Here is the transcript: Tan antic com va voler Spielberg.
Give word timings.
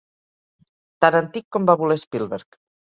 Tan 1.05 1.21
antic 1.21 1.49
com 1.57 1.71
va 1.73 1.81
voler 1.85 2.03
Spielberg. 2.07 2.65